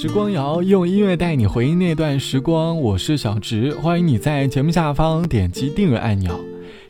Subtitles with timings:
[0.00, 6.40] 时光谣用音乐带你回忆那段时光，我是小植，欢迎你在节目下方点击订阅按钮。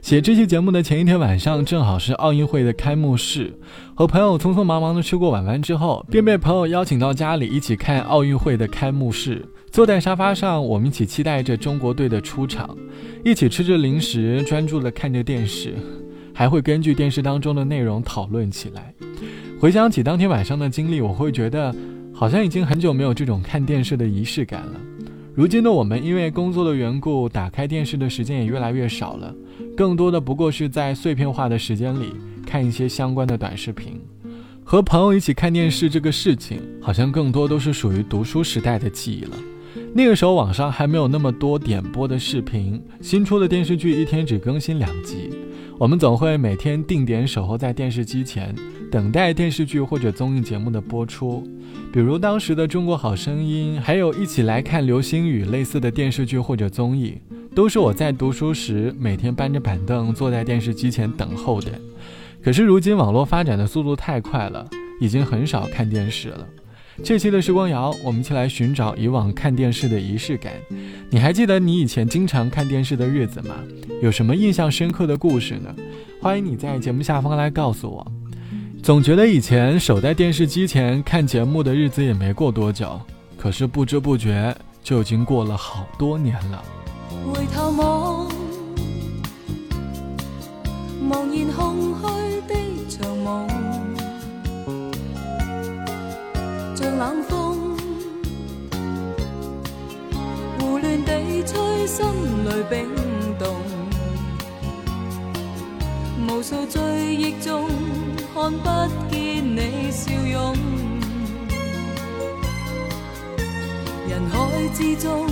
[0.01, 3.53] 写这期节目的前一天晚上，正好是奥运会的开幕式，
[3.97, 9.45] 和朋友匆匆忙忙的吃过晚饭之后，便被朋友邀请到家里一起看奥运会的开幕式。
[9.73, 12.79] 坐在沙发上，我们一起期待着中国队的出场，
[13.25, 15.75] 一起吃着零食，专注的看着电视，
[16.33, 18.95] 还会根据电视当中的内容讨论起来。
[19.59, 21.75] 回想起当天晚上的经历，我会觉得。
[22.21, 24.79] 好像已经很久没有这种看电视的仪式感了。
[25.35, 29.35] 如今的我们，因为工作的缘故，打开电视的时间也越来越少了，
[29.75, 32.13] 更多的不过是在碎片化的时间里
[32.47, 33.99] 看一些相关的短视频。
[34.63, 39.37] 和朋友一起看电视这个事情，好像更多都是属于读书时代的记忆了。
[39.95, 45.31] 那个时候网上还没有那么多点播的视频，新出的电视剧一天只更新两集，
[45.79, 48.55] 我们总会每天定点守候在电视机前。
[48.91, 51.47] 等待电视剧或者综艺节目的播出，
[51.93, 57.17] 比如当时的《中国好声音》，还有一起来看流星雨类似的电视剧或者综艺，
[57.55, 61.71] 都是我在读书时每天搬着板凳坐在电视机前等候的。
[62.43, 64.69] 可是如今网络发展的速度太快了，
[65.01, 66.47] 已经很少看电视了。
[67.03, 70.53] 这期的时光谣，我们一起来寻找以往看电视的仪式感。
[71.09, 73.55] 你还记得你以前经常看电视的日子吗？
[74.03, 75.75] 有什么印象深刻的故事呢？
[76.21, 78.20] 欢迎你在节目下方来告诉我。
[78.83, 82.99] 总觉得以前守在电视机前看节目的日子也没过多久，
[83.37, 86.65] 可是不知不觉就已经过了好多年了。
[87.33, 88.29] 回头望，
[91.09, 92.55] 茫然空虚的
[92.89, 93.47] 长梦，
[96.75, 97.77] 像冷风，
[100.59, 102.89] 胡乱地吹，心里冰
[103.39, 103.55] 冻，
[106.27, 107.69] 无数追忆中。
[108.33, 108.65] 看不
[109.11, 110.55] 见你笑容，
[114.09, 115.27] 人海之中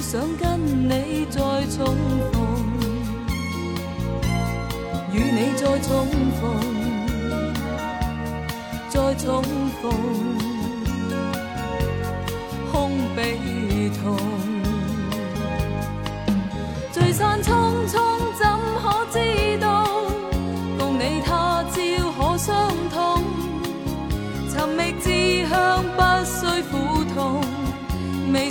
[0.00, 1.40] 想跟你再
[1.74, 1.96] 重
[2.30, 2.36] 逢，
[5.12, 6.06] 与你再重
[6.40, 6.42] 逢，
[8.90, 9.42] 再重
[9.80, 9.90] 逢，
[12.70, 13.38] 空悲
[14.02, 14.16] 痛，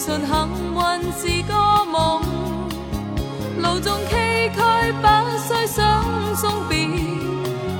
[0.03, 0.33] 信幸
[0.73, 0.81] 运
[1.13, 1.53] 是个
[1.85, 2.23] 梦，
[3.61, 4.15] 路纵崎
[4.57, 5.07] 岖不
[5.37, 6.87] 需想送别，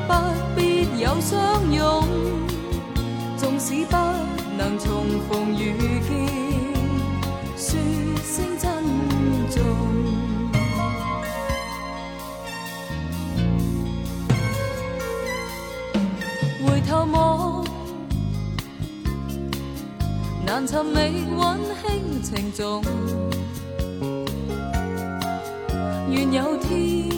[0.08, 0.14] 不
[0.56, 2.08] 必有相拥。
[3.38, 3.98] 纵使不
[4.56, 6.12] 能重逢遇见，
[7.58, 7.80] 说
[8.24, 8.70] 声珍
[9.50, 9.58] 重。
[16.68, 17.61] 回头望，
[20.52, 22.22] 难寻觅温馨。
[22.22, 22.84] 情重，
[26.10, 27.10] 愿有天，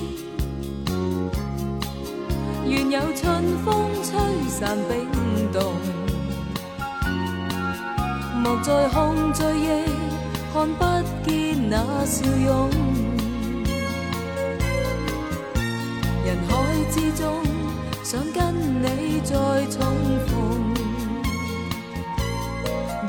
[2.68, 5.74] 愿有春风吹散冰冻。
[8.44, 9.84] 莫再空醉夜，
[10.54, 10.86] 看不
[11.28, 12.70] 见那笑容。
[16.24, 16.54] 人海
[16.92, 17.42] 之中，
[18.04, 19.34] 想跟你再
[19.72, 19.82] 重
[20.28, 20.33] 逢。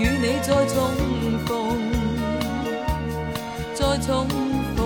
[0.04, 0.76] 与你再重
[1.47, 1.81] 逢，
[3.72, 4.28] 再重
[4.76, 4.78] 逢，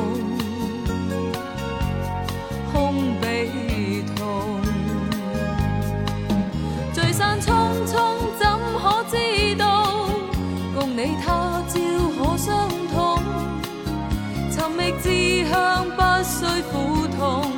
[2.72, 3.50] 空悲
[4.14, 4.60] 痛。
[6.94, 7.50] 聚散匆
[7.84, 7.96] 匆，
[8.38, 8.46] 怎
[8.80, 9.16] 可知
[9.56, 10.08] 道？
[10.78, 11.74] 共你他朝
[12.16, 12.96] 可相同。
[14.52, 17.50] 寻觅志向不需苦痛，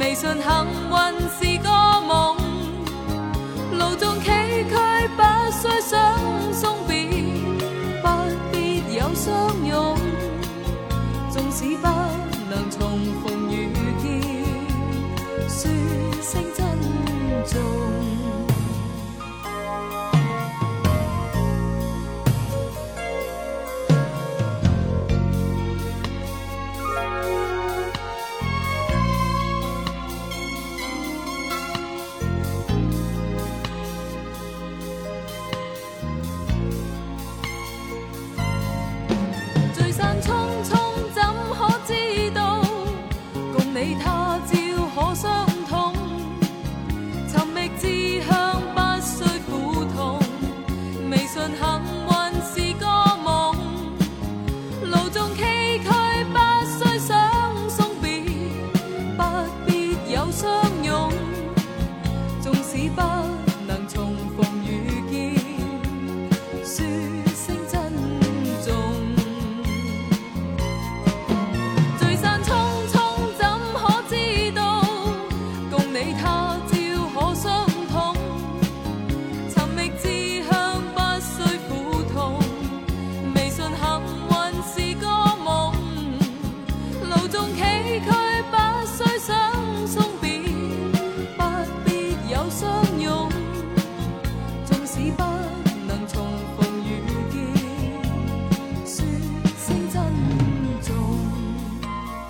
[0.00, 0.98] 未信幸运
[1.30, 1.68] 是个
[2.08, 2.36] 梦。
[3.78, 5.22] 路纵崎岖，不
[5.52, 6.51] 需想。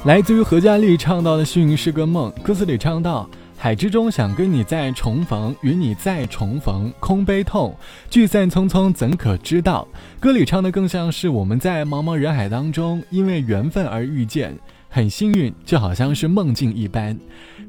[0.05, 7.73] 来自于何嘉丽唱到的《幸运是个梦》，歌词里唱到：“海之中想跟你再重逢，与你再重逢，空悲痛，
[8.11, 9.87] 聚散匆匆怎可知道？”
[10.19, 14.59] 歌里唱的更像是我们在茫茫人海当中，因为缘分而遇见，
[14.89, 17.17] 很幸运，就好像是梦境一般。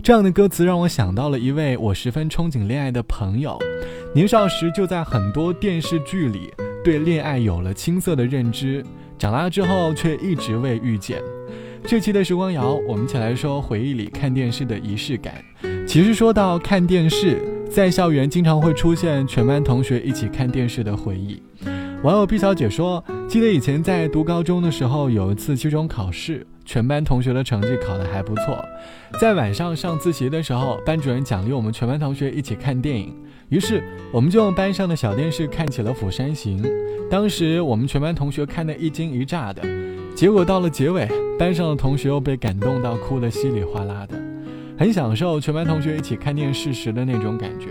[0.01, 3.59] 这样的歌词让我想到了一位我十分憧憬恋爱的朋友，
[4.15, 6.51] 年少时就在很多电视剧里
[6.83, 8.83] 对恋爱有了青涩的认知，
[9.19, 11.21] 长大之后却一直未遇见。
[11.85, 15.33] 这期的时光谣，我们一起来说回忆里看电视的仪式感。
[15.85, 21.43] 其实说到看电视，在校园经常会出现全班同学一起看电视的回忆。
[22.01, 28.63] 网友 B 小姐说，记得以前在读高中的时候，有一次期中考试，全班同学的成绩考得还不错。
[29.19, 33.13] 在晚上上自习的时候，班主任奖励我们全班同学一起看电影，
[33.49, 36.63] 于是我们就用班上的小电视看起了《釜山行》。
[37.09, 39.61] 当时我们全班同学看得一惊一乍的。
[40.15, 41.07] 结果到了结尾，
[41.37, 44.17] 班上的同学又被感动到哭得稀里哗啦的，
[44.77, 47.67] 很享受全班同学一起看电视时的那种感觉。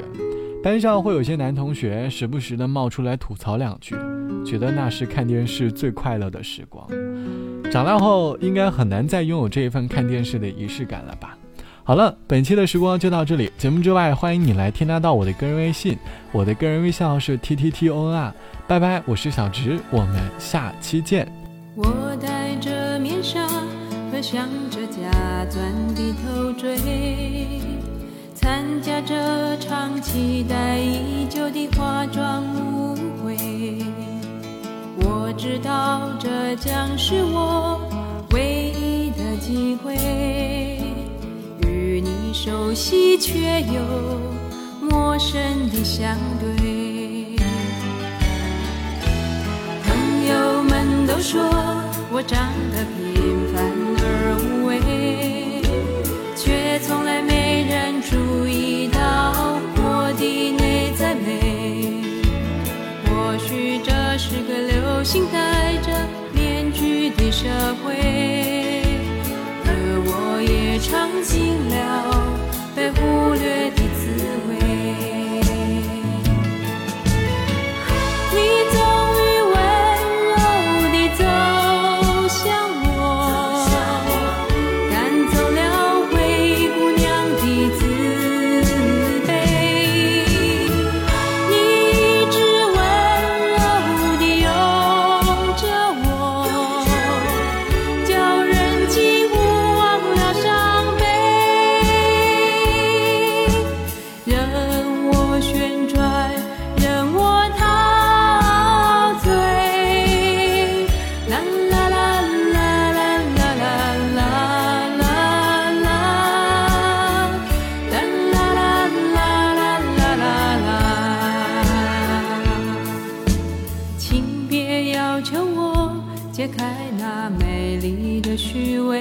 [0.63, 3.97] 班上会有些男同学时不时的冒出来吐槽两句，
[4.45, 6.87] 觉得那是看电视最快乐的时光。
[7.71, 11.37] 长大后应该很难再拥有这一份看电视的仪式感了吧？
[11.85, 13.51] 好了，本期的时光就到这里。
[13.57, 15.97] 节目之外，欢迎你来添加到我的个人微信，
[16.31, 18.33] 我的个人微信号是 t t t o n r。
[18.69, 21.42] 拜拜，我是小直，我们下期见。
[21.75, 23.47] 我戴着面纱，
[24.11, 26.77] 和镶着假钻的头坠，
[28.35, 33.37] 参加这场期待已久的化妆舞会。
[34.99, 37.81] 我知道这将是我
[38.33, 39.97] 唯一的机会，
[41.67, 43.81] 与你熟悉却又
[44.83, 45.41] 陌生
[45.71, 46.82] 的相对。
[51.23, 51.41] 说
[52.11, 53.63] 我长得平凡
[54.03, 55.63] 而无味，
[56.35, 58.99] 却从来没人注意到
[59.77, 62.03] 我的内在美。
[63.07, 65.93] 或许这是个流行戴着
[66.35, 67.49] 面具的社
[67.85, 68.83] 会，
[69.65, 69.71] 而
[70.05, 72.22] 我也尝尽了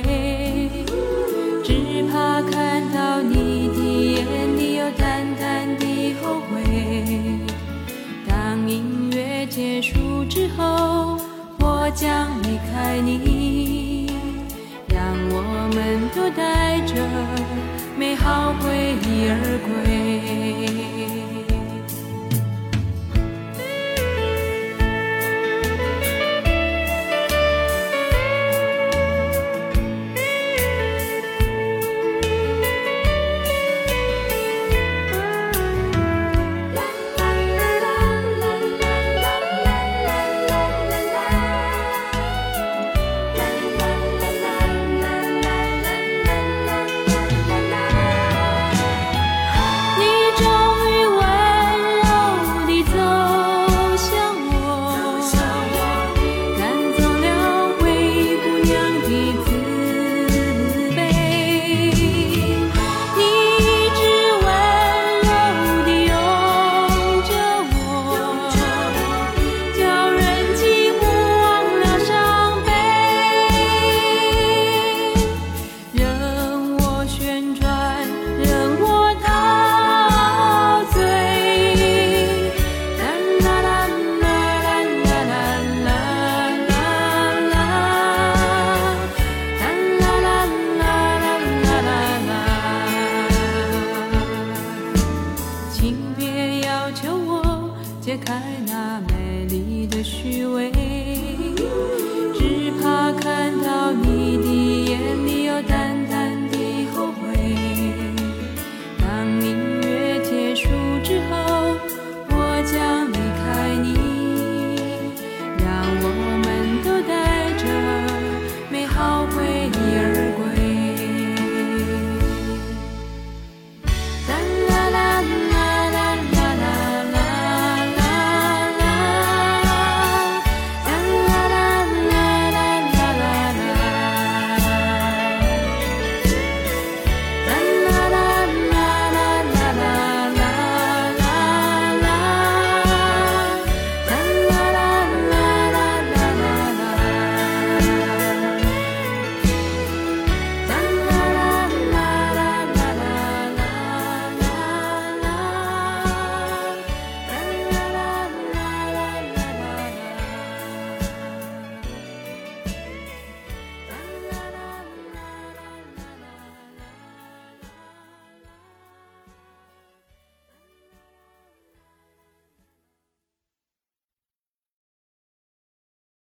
[0.04, 0.70] 嘿
[1.64, 6.62] 只怕看到你的眼里有淡淡的后悔。
[8.28, 11.18] 当音乐结束之后
[11.60, 14.08] 我将离开你
[14.88, 15.42] 让我
[15.74, 16.96] 们都带着
[17.98, 20.41] 美好回忆而归。